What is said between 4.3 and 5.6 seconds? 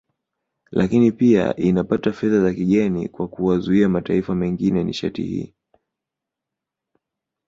mengine nishati hii